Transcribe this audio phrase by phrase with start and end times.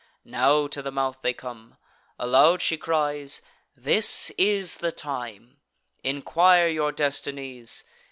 [0.25, 1.77] Now to the mouth they come.
[2.17, 3.39] Aloud she cries:
[3.77, 5.57] "This is the time;
[6.03, 7.83] enquire your destinies.